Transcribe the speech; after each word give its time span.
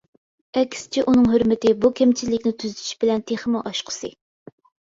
ئەكسىچە 0.61 1.03
ئۇنىڭ 1.11 1.27
ھۆرمىتى 1.33 1.75
بۇ 1.85 1.91
كەمچىللىكىنى 2.01 2.57
تۈزىتىش 2.65 2.97
بىلەن 3.05 3.23
تېخىمۇ 3.33 3.63
ئاشقۇسى! 3.73 4.13